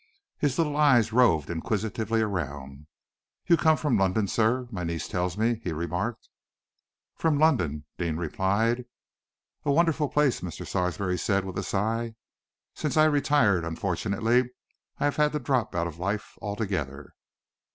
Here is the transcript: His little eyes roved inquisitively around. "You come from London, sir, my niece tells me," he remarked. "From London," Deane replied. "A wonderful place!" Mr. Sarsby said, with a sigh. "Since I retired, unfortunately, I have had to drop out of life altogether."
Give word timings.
His 0.39 0.57
little 0.57 0.77
eyes 0.77 1.13
roved 1.13 1.51
inquisitively 1.51 2.21
around. 2.21 2.87
"You 3.45 3.55
come 3.55 3.77
from 3.77 3.99
London, 3.99 4.27
sir, 4.27 4.67
my 4.71 4.83
niece 4.83 5.07
tells 5.07 5.37
me," 5.37 5.61
he 5.63 5.71
remarked. 5.73 6.27
"From 7.13 7.37
London," 7.37 7.85
Deane 7.99 8.17
replied. 8.17 8.85
"A 9.63 9.71
wonderful 9.71 10.09
place!" 10.09 10.41
Mr. 10.41 10.65
Sarsby 10.65 11.17
said, 11.17 11.45
with 11.45 11.59
a 11.59 11.63
sigh. 11.63 12.15
"Since 12.73 12.97
I 12.97 13.05
retired, 13.05 13.63
unfortunately, 13.63 14.49
I 14.97 15.05
have 15.05 15.17
had 15.17 15.33
to 15.33 15.39
drop 15.39 15.75
out 15.75 15.85
of 15.85 15.99
life 15.99 16.33
altogether." 16.41 17.13